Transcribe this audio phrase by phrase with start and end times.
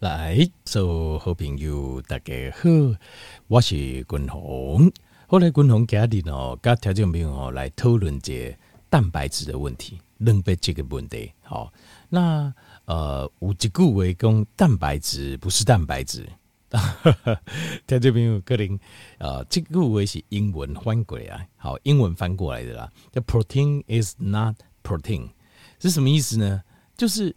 [0.00, 2.70] 来，所有好朋友大家好，
[3.48, 4.90] 我是君鸿。
[5.26, 8.56] 后来君鸿家里呢，跟听众朋友来讨论这
[8.88, 11.30] 蛋白质的问题，蛋白质的问题。
[11.42, 11.70] 好，
[12.08, 12.50] 那
[12.86, 16.26] 呃，有一句话讲蛋白质不是蛋白质，
[17.86, 18.80] 听众朋友可能
[19.18, 22.90] 呃，这句话是英文翻过来，好，英文翻过来的啦。
[23.12, 25.28] 叫 protein is not protein，
[25.78, 26.62] 是什么意思呢？
[26.96, 27.36] 就是。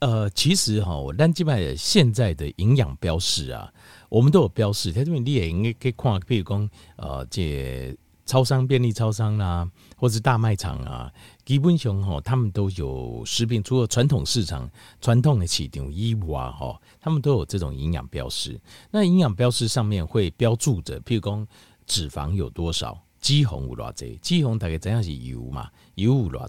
[0.00, 3.72] 呃，其实哈，我单基本现在的营养标示啊，
[4.08, 4.92] 我们都有标示。
[4.92, 11.12] 它这边你也应该可以看，比如讲，呃，这超商、便利超商啊，或是大卖场啊，
[11.44, 13.60] 基本上哈，他们都有食品。
[13.60, 18.60] 除了传统市场、传统的市场以外哈，他们都有这种营养标示。
[18.92, 21.44] 那营养标示上面会标注着，譬如讲
[21.86, 26.48] 脂肪有多少，肌红有多少，肌红大概怎样是油嘛，油有多少。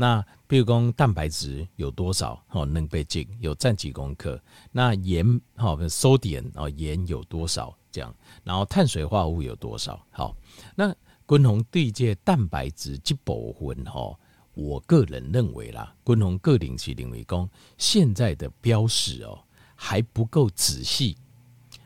[0.00, 2.42] 那比如讲蛋白质有多少？
[2.52, 4.42] 哦，能被进有占几公克？
[4.72, 7.76] 那盐好，sodium 哦，盐有多少？
[7.92, 10.02] 这样，然后碳水化合物有多少？
[10.10, 10.34] 好，
[10.74, 10.88] 那
[11.28, 14.18] 均衡对这蛋白质这部分哈，
[14.54, 19.38] 我个人认为啦，均衡个人是认为讲现在的标示哦
[19.76, 21.14] 还不够仔细，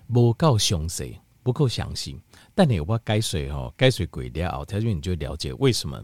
[0.07, 2.17] 不够详细，不够详细。
[2.55, 6.01] 但你我改水哦，改水鬼料，条件你就了解为什么。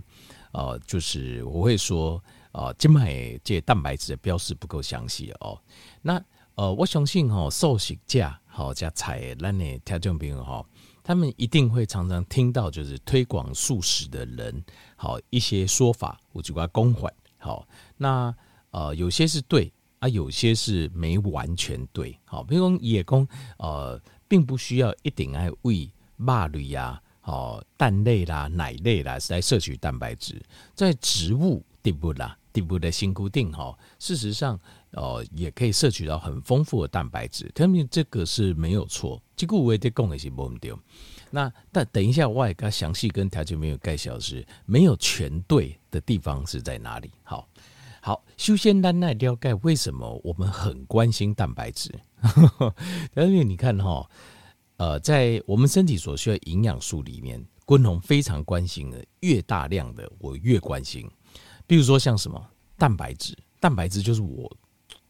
[0.53, 5.61] 呃，就是我会说，呃，今麦这蛋白质的标示不够详细哦。
[6.03, 6.23] 那
[6.57, 10.65] 呃，我相信哈，素食家好加菜那的听众朋友哈，
[11.03, 14.63] 他们一定会常常听到，就是推广素食的人
[14.97, 17.67] 好一些说法，我就把它公缓好。
[17.97, 18.35] 那
[18.73, 22.19] 呃，有些是对啊，有些是没完全对。
[22.25, 23.27] 好，比如说野公
[23.59, 27.01] 呃，并不需要一定爱喂肉类呀。
[27.31, 30.43] 哦，蛋类啦、奶类啦，是来摄取蛋白质，
[30.75, 34.59] 在植物底部啦、底部的新固定哈，事实上
[34.95, 37.49] 哦，也可以摄取到很丰富的蛋白质。
[37.55, 40.75] 他们这个是没有错，这个我也得讲的是没对。
[41.31, 47.13] 那但等一下，我也该详细跟条件没有介绍是没有全对的地方是在哪里？
[47.23, 47.49] 好，
[48.01, 51.95] 好，修仙丹奈了解为什么我们很关心蛋白质？
[53.15, 54.11] 因为你看哈。
[54.81, 61.07] 呃，在我们身体所需要营养素里面，均衡非常关心的，越大量的我越关心。
[61.67, 62.43] 比如说像什么
[62.79, 64.51] 蛋白质，蛋白质就是我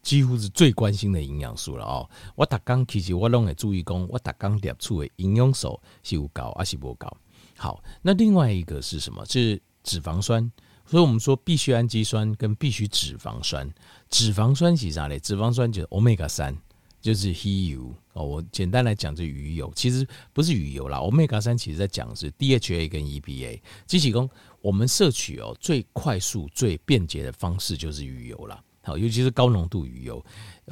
[0.01, 2.09] 几乎是最关心的营养素了哦。
[2.35, 7.09] 我打刚其实我拢会注意讲，我打刚列出的营养素是有高还是不高。
[7.55, 9.25] 好，那另外一个是什么？
[9.25, 10.51] 是脂肪酸。
[10.85, 13.73] 所以我们说必需氨基酸跟必需脂肪酸。
[14.09, 15.17] 脂肪酸是啥嘞？
[15.17, 16.53] 脂肪酸就是欧米伽三。
[17.01, 20.99] 就是鱼油哦，我简单来讲，这鱼油其实不是鱼油啦。
[20.99, 23.59] 欧米伽三其实在讲是 DHA 跟 EPA。
[23.87, 24.29] 机器工，
[24.61, 28.63] 我们摄取哦最快速、最便捷的方式就是鱼油啦。
[28.83, 30.23] 好，尤其是高浓度鱼油，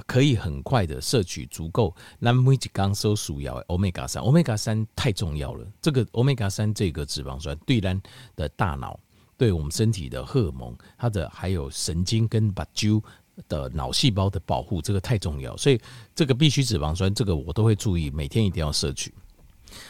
[0.08, 1.96] 可以很快的摄取足够。
[2.18, 5.68] 那每几刚收鼠药欧米伽三，欧米伽三太重要了。
[5.82, 8.02] 这个欧米伽三这个脂肪酸对人
[8.36, 9.00] 的大脑，
[9.38, 13.02] 对我们身体的荷尔蒙，它的还有神经跟把揪。
[13.48, 15.80] 的脑细胞的保护，这个太重要，所以
[16.14, 19.14] 这个必需脂肪酸，这个我都会注意，每天一定要摄取。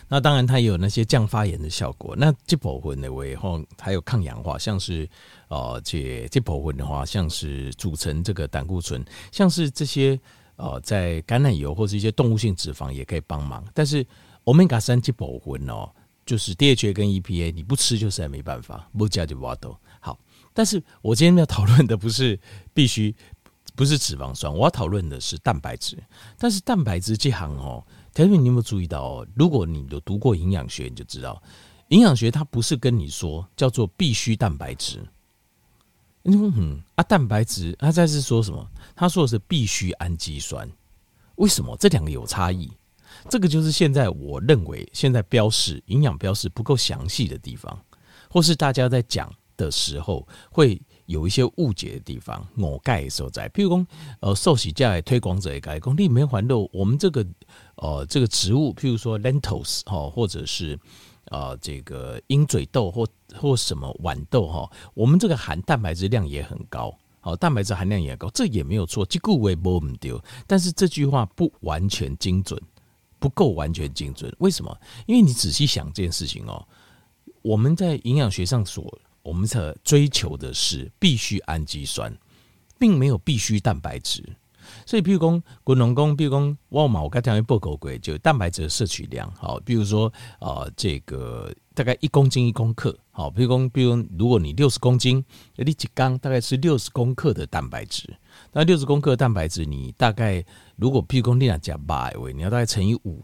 [0.10, 2.14] 那当然，它也有那些降发炎的效果。
[2.18, 5.08] 那这部分的为后还有抗氧化，像是
[5.48, 9.02] 呃，这这部分的话，像是组成这个胆固醇，
[9.32, 10.20] 像是这些
[10.58, 13.64] 呃，在橄榄油或是一些动物性脂肪也可以帮忙。
[13.74, 14.06] 但是
[14.44, 15.90] 欧米伽三这部分哦，
[16.26, 19.74] 就是 DHA 跟 EPA，你不吃就是还没办法，不加就挖豆。
[20.02, 20.20] 好，
[20.54, 22.38] 但是我今天要讨论的不是
[22.74, 23.16] 必须。
[23.76, 25.98] 不是脂肪酸，我要讨论的是蛋白质。
[26.38, 29.28] 但是蛋白质这行哦，条你有没有注意到哦？
[29.36, 31.42] 如果你有读过营养学，你就知道，
[31.90, 35.00] 营养学它不是跟你说叫做必须蛋白质。
[36.22, 38.70] 你说嗯啊，蛋白质它在是说什么？
[38.96, 40.70] 他说的是必须氨基酸。
[41.36, 42.72] 为什么这两个有差异？
[43.30, 47.80] 这个就是现在我认为现在标示营养标示不够详细的地方，
[48.30, 50.82] 或是大家在讲的时候会。
[51.10, 53.50] 有一些误解的地方，我盖所在。
[53.50, 53.88] 譬如讲，
[54.20, 57.26] 呃，寿喜价推广者也改讲，你没环肉，我们这个
[57.78, 60.80] 呃这个植物，譬如说 lentils 哈，或者是
[61.26, 70.24] 呃这个鹰嘴豆或或什么豌豆哈，我们这个含蛋白质量也很高，好，蛋白质含量也高，这也没有错，这个我也不丢。
[70.46, 72.62] 但是这句话不完全精准，
[73.18, 74.32] 不够完全精准。
[74.38, 74.78] 为什么？
[75.08, 76.64] 因为你仔细想这件事情哦，
[77.42, 82.16] 我们在营养学上所我们所追求的是必需氨基酸，
[82.78, 84.24] 并没有必需蛋白质。
[84.86, 95.26] 所以，譬如说，滚龙宫，譬如讲，我嘛，我刚才报告过，就蛋白质的摄取量，好，比如说，呃，这个大概一公斤一公克，好，譬如讲，比如如果你六十公斤，
[95.56, 98.08] 你几缸大概是六十公克的蛋白质，
[98.52, 100.46] 那六十公克的蛋白质，你大概
[100.76, 103.24] 如果譬如说你俩加八位，你要大概乘以五，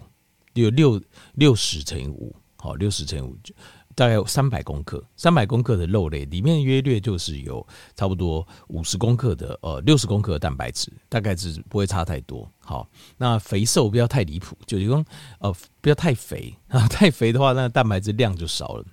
[0.53, 0.99] 有六
[1.35, 3.53] 六十乘以五，好，六十乘以五就。
[3.95, 7.65] 大概有三百公克，三百公克的肉类里面约略就是有
[7.95, 12.47] 差不多五十公克的呃六十公克的蛋白质，大概是不会差太多。
[12.59, 15.03] 好，那肥瘦不要太离谱，就是说
[15.39, 18.85] 呃不要太肥啊，太肥的话那蛋白质量就少了。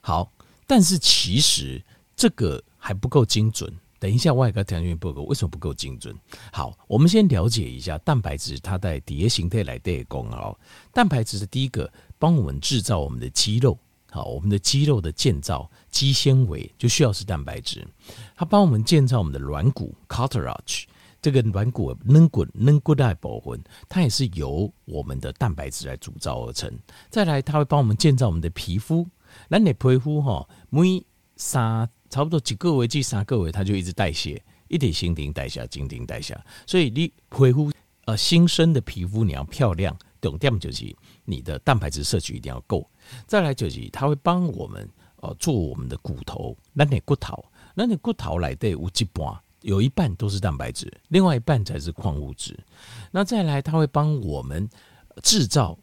[0.00, 0.32] 好，
[0.64, 1.84] 但是其实
[2.14, 3.70] 这个还不够精准。
[3.98, 6.16] 等一下我也跟条件报告为什么不够精准？
[6.52, 10.56] 好，我们先了解一下蛋白质它在底下形态来的功哦。
[10.90, 13.76] 蛋白质的第一个帮我们制造我们的肌肉。
[14.10, 17.86] 好，我们的肌肉的建造，肌纤维就需要是蛋白质。
[18.34, 20.84] 它帮我们建造我们的软骨 （cartilage），
[21.22, 26.72] 这个软骨软骨软骨带保魂，它也是由我们的蛋白质来组造而成。
[27.08, 29.06] 再来，它会帮我们建造我们的皮肤。
[29.48, 31.04] 那你皮肤哈，每
[31.36, 36.36] 三差不多几个月至三个月，它就一直代谢，一点新陈代谢，新陈代谢。
[36.66, 37.70] 所以你皮肤
[38.06, 40.94] 呃新生的皮肤你要漂亮，重点就是
[41.24, 42.88] 你的蛋白质摄取一定要够。
[43.26, 47.44] 再来就是，它会帮我们呃做我们的骨头，那你骨头，
[47.74, 52.58] 那你骨头来的有一半，有一半都是蛋白质，另外一半才是矿物质。
[53.10, 54.68] 那再来，它会帮我们
[55.22, 55.78] 制造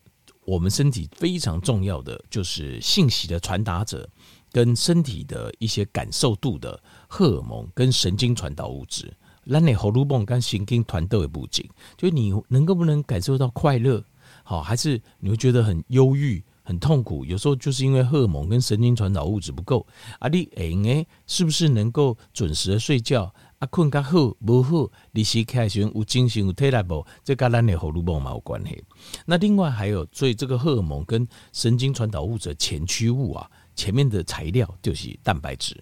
[0.46, 4.10] 我们身体非常重要的，就是信息的传达者
[4.52, 9.14] 跟身体的一些感受度的荷尔蒙跟神经传导物质。
[9.44, 14.04] 那你荷尔蒙跟神经传导的不仅，就你能够不能感受到快乐，
[14.50, 16.42] 好，还是你会觉得很忧郁？
[16.64, 19.86] 很痛苦，有时候就是因为荷尔蒙跟神经传导物质不够。
[20.20, 23.34] 啊，你诶，是不是能够准时的睡觉？
[23.60, 24.90] 啊，困觉好不好？
[25.12, 27.06] 你是开始有精神有体力无？
[27.26, 28.84] 这跟咱的荷尔蒙嘛有关系。
[29.26, 35.76] 那另外还有，所以这个荷尔蒙跟神经传导物质前驱物啊，前面的材料就是蛋白质。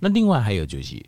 [0.00, 1.00] 那另外还有就是，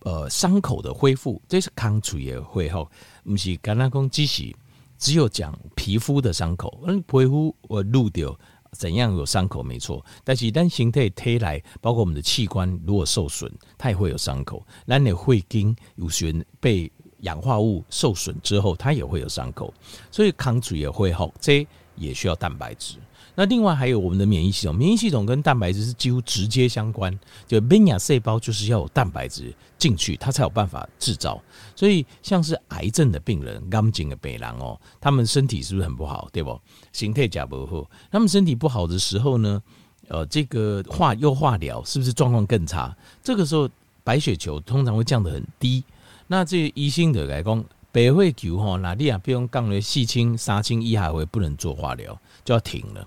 [0.00, 2.90] 呃，伤口的恢复，这是康处也会好，
[3.24, 4.50] 不是刚刚讲只是
[4.98, 8.38] 只有讲皮肤的伤口，嗯，皮肤我录掉。
[8.72, 14.64] 怎样有伤口没错，但是当形态推来，包括我们的器官如果受损，它也会有伤口。
[14.84, 19.72] 那你会经有损被氧化物受损之后，它也会有伤口。
[20.10, 21.66] 所以抗阻也会好，这
[21.96, 22.96] 也需要蛋白质。
[23.38, 27.16] 那另外还有我们的免疫系统，免疫系统跟蛋白质是几乎直接相关。
[27.46, 31.40] 就免疫细胞就是要有蛋白质进去，它才有办法制造。
[31.76, 36.28] 所以像是癌症的病人、癌症的病人哦，他们身体是不是很不好？
[36.32, 36.60] 对不？
[36.92, 39.62] 形态假不好，他们身体不好的时候呢，
[40.08, 42.92] 呃，这个化又化疗，是不是状况更差？
[43.22, 43.70] 这个时候
[44.02, 45.84] 白血球通常会降得很低。
[46.26, 49.16] 那这医生的来讲，白血球吼，哪里啊？
[49.18, 53.06] 比如讲的四千、三千以下会不能做化疗，就要停了。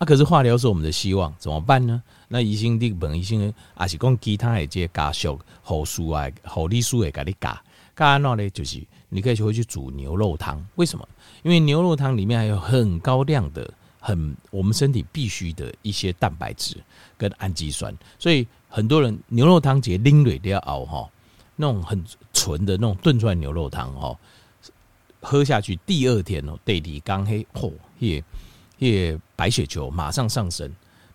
[0.00, 2.02] 啊，可是化疗是我们的希望，怎么办呢？
[2.28, 7.62] 那医生的本医生呢，还是讲其他的这些家属、护士啊、护理师会给你加。
[7.94, 10.66] 加那呢，就是你可以回去煮牛肉汤。
[10.76, 11.06] 为什么？
[11.42, 16.78] 因为牛肉汤里面还有很高量的、很我们身体必须的一些蛋白质
[17.18, 21.10] 跟氨基酸，所以很多人牛肉汤直接拎水都要熬哈，
[21.56, 24.16] 那种很纯的那种炖出来牛肉汤哈，
[25.20, 28.24] 喝下去第二天哦，对你刚黑嚯耶。
[28.80, 30.68] 叶白血球马上上升，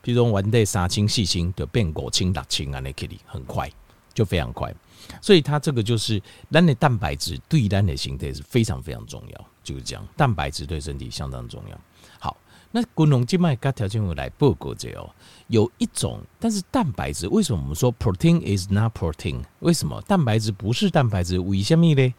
[0.03, 3.69] 譬如说玩的三清细清就变五清六清啊，那可以很快，
[4.13, 4.73] 就非常快。
[5.19, 6.21] 所以它这个就是
[6.51, 11.79] 咱的蛋白质对咱的形态是非常非常重要，就是这样，蛋白质对身体相当重要。
[12.19, 12.38] 好，
[12.72, 15.10] 那滚龙静脉该条件我来报告这哦，
[15.48, 19.43] 有一种，但是蛋白质为什么我们说 protein is not protein？
[19.60, 21.39] 为什么蛋白质不是蛋白质？
[21.39, 22.13] 为什么呢？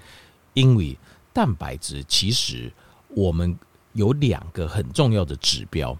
[0.55, 0.99] 因为
[1.33, 2.73] 蛋白质其实
[3.11, 3.57] 我们。
[3.97, 5.97] 有两个很重要的指标，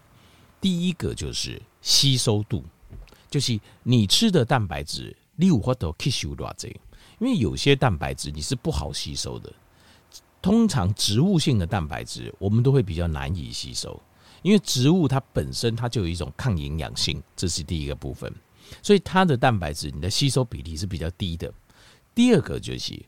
[0.61, 2.62] 第一个就是吸收度，
[3.31, 6.55] 就是你吃的蛋白质，你有法度吸收多少？
[7.19, 9.50] 因为有些蛋白质你是不好吸收的，
[10.43, 13.99] 通常植物性的蛋白质我们都会比较难以吸收，
[14.43, 18.31] 因为植物它本身它就有一种抗营养性，这是第一个部分，
[18.83, 21.50] 所以它的蛋白质你的吸收比例是比较低的。
[22.15, 23.03] 第二个就是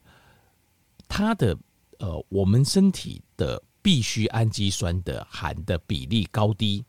[1.07, 1.54] 它的
[1.99, 3.62] 呃，我们身体的。
[3.88, 6.85] 必需氨基酸的含的比例高低，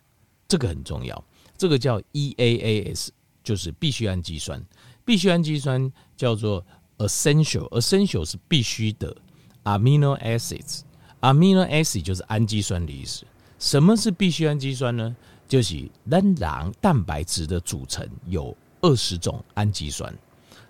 [0.49, 1.23] 这个很重要。
[1.57, 3.07] 这个叫 EAAS，
[3.41, 4.61] 就是必需氨基酸。
[5.05, 6.61] 必需氨基酸叫做
[6.97, 9.15] essential，essential 是必须的
[9.63, 13.23] amino acids，amino acids 就是氨基酸的意思。
[13.59, 15.15] 什么是必需氨基酸呢？
[15.47, 16.35] 就是人
[16.81, 20.13] 蛋白质的组成有二十种氨基酸，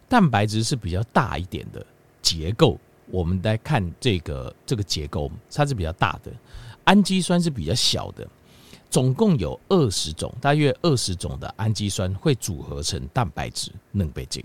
[0.07, 1.83] 蛋白质是比较大一点的
[2.21, 2.79] 结构。
[3.11, 6.31] 我们来看这个这个结构，它是比较大的，
[6.83, 8.27] 氨基酸是比较小的。
[8.89, 14.43] 总共有二十种，大约二十种的氨基酸会组合成蛋白质，能被进。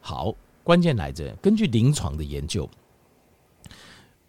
[0.00, 2.68] 好，关键来着，根据临床的研究，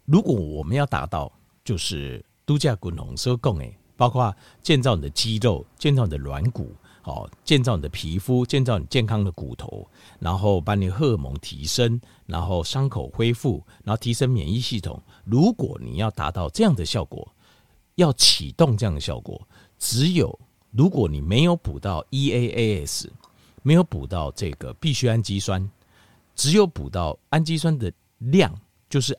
[0.04, 1.32] 如果我们要达到
[1.64, 6.70] 就是度假滚红收供诶，包括建造你的肌肉、建造你的软骨，
[7.06, 9.86] 好，建造你的皮肤、建造你健康的骨头，
[10.18, 14.98] 然后把你荷尔蒙提升，然后伤口恢复，然后提升免疫系统。
[15.22, 17.30] 如果你要达到这样的效果，
[17.96, 19.46] 要启动这样的效果。
[19.78, 23.10] 只有如果你没有补到 EAAS，
[23.62, 25.70] 没有补到这个必需氨基酸，
[26.34, 28.50] 只有补到氨基酸的量，
[28.88, 29.14] 就是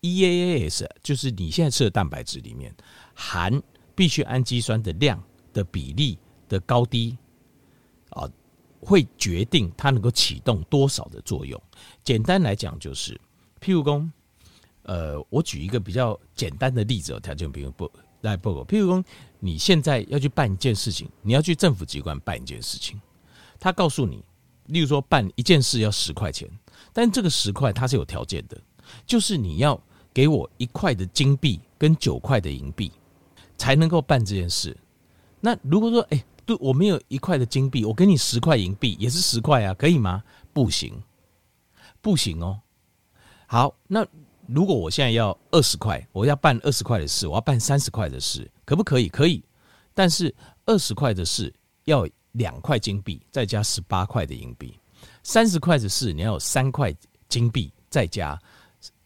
[0.00, 2.74] EAAS，就是你现在吃的蛋白质里面
[3.12, 3.62] 含
[3.94, 6.18] 必需氨基酸的量的比例
[6.48, 7.16] 的高低
[8.10, 8.28] 啊，
[8.80, 11.60] 会决定它能够启动多少的作用。
[12.02, 13.12] 简单来讲，就是
[13.60, 14.10] 譬如说，
[14.82, 17.90] 呃，我举一个比较简单的例子，条件比如不。
[18.22, 19.04] 来不，譬如说，
[19.38, 23.00] 你现在要去办一件事情，你要去政府机关办一件事情，
[23.60, 24.24] 他告诉你，
[24.66, 26.50] 例如说办一件事要十块钱，
[26.92, 28.60] 但这个十块它是有条件的，
[29.06, 29.80] 就是你要
[30.12, 32.90] 给我一块的金币跟九块的银币，
[33.56, 34.76] 才能够办这件事。
[35.38, 40.24] 那如果说，哎，对我没有一块的金币，我给你十块银币，也是十块啊，可以吗？
[40.54, 40.94] 不行，
[42.00, 42.58] 不行哦。
[43.46, 44.06] 好，那。
[44.50, 49.06] 如果我现在要二十块，我要办二十块的事，我要办三十块的事，可不可以？
[49.06, 49.44] 可以，
[49.92, 51.52] 但是二十块的事
[51.84, 54.70] 要两块金币，再加十八块的银币；
[55.22, 56.90] 三十块的事你要有三块
[57.28, 58.40] 金币，再加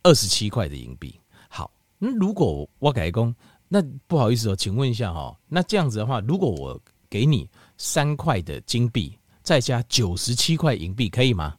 [0.04, 1.18] 二十七块的银币。
[1.48, 1.68] 好，
[1.98, 3.34] 那如果我改工，
[3.66, 6.80] 那不好意思哦，请问一下哈，那这样子的话，如果我
[7.12, 11.54] 给你三块的金币，再加九十七块银币，可以吗？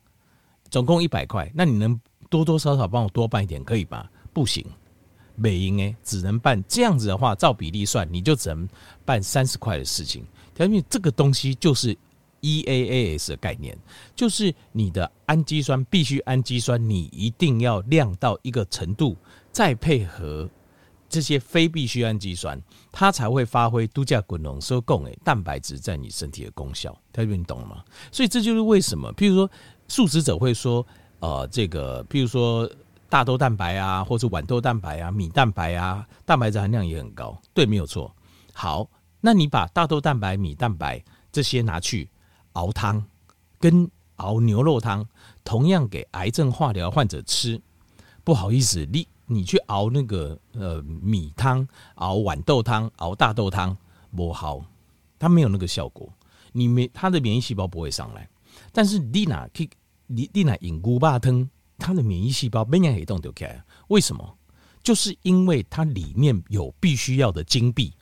[0.71, 1.99] 总共一百块，那你能？
[2.29, 4.09] 多多少少帮我多办一点可以吧？
[4.33, 4.65] 不行，
[5.35, 8.67] 美英哎，只能办这样子的话，照比例算，你就只能
[9.05, 10.25] 办三十块的事情。
[10.57, 11.95] 因为这个东西就是
[12.41, 13.77] EAAS 的概念，
[14.15, 19.15] 就是你的氨基酸必须氨基酸，你一定要量到一个程度，
[19.51, 20.49] 再配合
[21.13, 22.59] 这些非必需氨基酸，
[22.91, 26.91] 它才会发挥度假滚龙收供诶蛋白质在你身体的功效。
[27.11, 27.83] 特别你懂了吗？
[28.11, 29.51] 所以这就是为什么，譬如说
[29.87, 30.85] 素食者会说。
[31.19, 32.69] 呃，这个，比如说
[33.07, 38.13] 大豆蛋白啊，或者豌豆蛋白啊，米蛋白啊，蛋白质含量也很高，对，没有错。
[38.51, 38.89] 好，
[39.21, 41.01] 那你把大豆蛋白、米蛋白
[41.31, 42.09] 这些拿去
[42.51, 43.01] 熬汤，
[43.57, 45.07] 跟熬牛肉汤，
[45.45, 47.61] 同样给癌症化疗患者吃，
[48.23, 53.75] 不好意思，你你去熬那个呃米汤、熬豌豆汤、熬大豆汤，
[54.15, 54.63] 不好，
[55.19, 56.11] 它没有那个效果，
[56.51, 58.29] 你没它的免疫细胞不会上来，
[58.71, 59.69] 但是你拿去。
[60.05, 61.49] 你你那饮牛肉汤，
[61.79, 64.37] 它的免疫细胞没人黑洞就开，为什么？
[64.83, 67.93] 就是因为它里面有必须要的金币，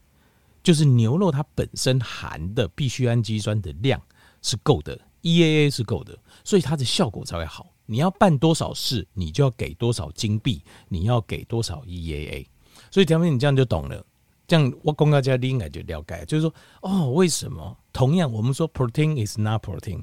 [0.64, 4.02] 就是牛肉它本身含的必需氨基酸的量
[4.42, 7.68] 是够的，EAA 是够的，所以它的效果才会好。
[7.92, 12.48] 你要办多少事，你就要给多少金币，你要给多少 EAA。
[12.90, 14.02] 所以条明，你这样就懂了。
[14.48, 17.78] 这样我公告家你应该就了解，就是说哦，为什么？
[17.92, 20.02] 同样我们说 protein is not protein。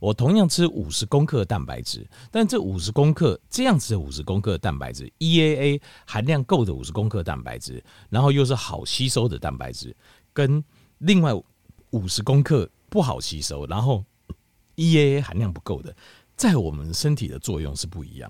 [0.00, 9.96] 我同样吃五十公克的蛋白质，但这五十公克这样子的五十公克的蛋白质，EAA 含量够的五十公克蛋白质，然后又是好吸收的蛋白质，
[10.34, 10.62] 跟
[10.98, 11.32] 另外
[11.92, 14.04] 五十公克不好吸收，然后
[14.76, 15.94] EAA 含量不够的，
[16.42, 18.28] 在我们身体的作用是不一样。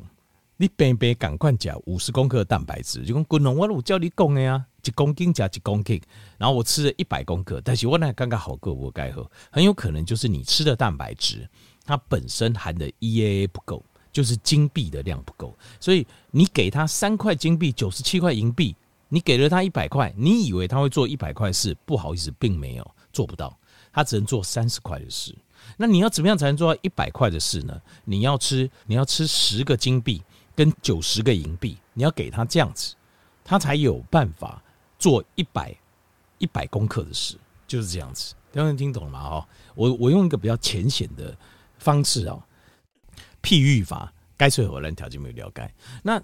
[0.59, 4.63] 你别别赶快加五十公克蛋白质，就跟滚龙我我教你讲的呀。
[4.85, 5.99] 一公斤加一公斤，
[6.37, 11.49] 然后我吃了一百公克，但是我那刚刚好够我该喝，很有可能就是你吃的蛋白质，
[11.87, 18.77] 它本身含的 EAA 不够，就是金币的量不够，所以你给他三块金币，九十七块银币，
[19.09, 23.59] 你给了他一百块，你以为他会做一百块事，不好意思，并没有做不到，
[23.91, 25.35] 他只能做三十块的事。
[25.77, 27.81] 那你要怎么样才能做到一百块的事呢？
[28.05, 30.23] 你要吃，你要吃十个金币
[30.55, 32.95] 跟九十个银币，你要给他这样子，
[33.45, 34.63] 他才有办法。
[34.99, 35.75] 做一百
[36.39, 37.37] 一百公克的事，
[37.67, 38.37] 就是这样子。
[38.53, 39.19] 刚刚听懂了吗？
[39.21, 41.37] 哦，我我用一个比较浅显的
[41.77, 42.41] 方式哦，
[43.43, 45.69] 譬喻法，该说我来条件没有了解。
[46.05, 46.23] 那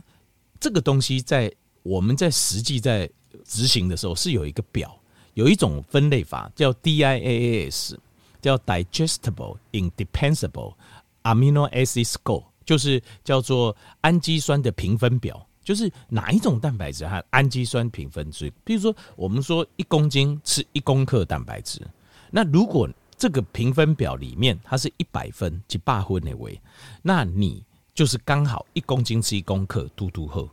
[0.60, 1.52] 这个东西在
[1.82, 3.10] 我们在实际在
[3.44, 4.96] 执行的时候是有一个表，
[5.34, 7.96] 有一种分类法叫 DIAAS，
[8.40, 10.74] 叫 Digestible Indispensable
[11.22, 15.44] Amino Acid Score，就是叫做氨基酸的评分表。
[15.64, 18.50] 就是哪一种蛋白质和氨基酸评分制？
[18.64, 21.86] 比如说，我们说一公斤吃一公克蛋白质，
[22.30, 26.58] 那如果这个评分表里面它是一百分，即八分的位，
[27.02, 30.48] 那你就是刚好一公斤吃一公克，嘟嘟喝。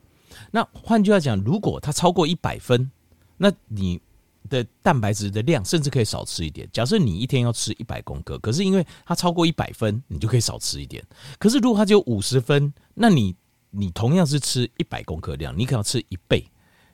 [0.51, 2.91] 那换句话讲，如果它超过一百分，
[3.37, 4.01] 那你
[4.49, 6.67] 的蛋白质的量甚至可以少吃一点。
[6.71, 11.03] 假设你一天要吃一百公克，可是因为它超过一百分，你就可以少吃一点。
[11.37, 13.35] 可是如果它只有五十分，那你
[13.71, 16.45] 你同样是吃一百公克量，你可能吃一倍，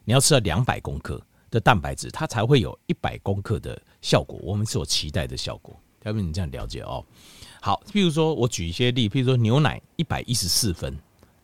[0.04, 5.80] 你要吃到两百公克的蛋白质，它才会有一百公克的效果，我们所期待的效果。
[6.04, 7.06] 要不你这样了解哦。
[7.62, 10.98] 好，譬如说我举一些例，譬如说牛奶一百一十四分，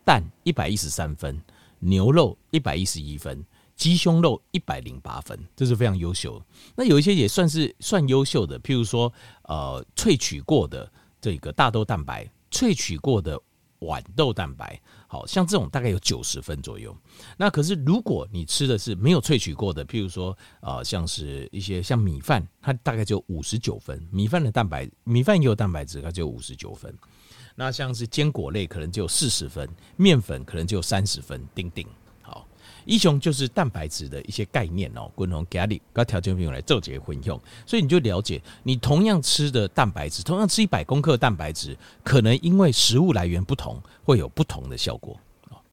[0.04, 1.40] 蛋一百一十三分，
[1.78, 3.46] 牛肉一百一十一分，
[3.78, 6.44] 鸡胸肉一百零八分，这是非常优秀。
[6.76, 10.92] 那有一些也算是算优秀的，譬如说呃萃取过的
[11.22, 13.40] 这个大豆蛋白，萃取过的。
[13.82, 16.98] 豌豆蛋白，好像这种大概有九十分左右。
[17.38, 24.04] 那可是如果你吃的是没有萃取过的，譬如说，呃，像是一些像米饭，它大概就五十九分。
[24.12, 26.92] 米饭的蛋白，米饭也有蛋白质，它就五十九分。
[27.54, 31.40] 那像是坚果类，可能就四十分；面粉可能就三十分。
[31.54, 31.88] 顶顶。
[32.88, 45.20] 一雄就是蛋白质的一些概念哦，共同给你跟条件朋友来做这些混用，所以你就了解，你同样吃的蛋白质，同样吃一百公克蛋白质，可能因为食物来源不同，会有不同的效果。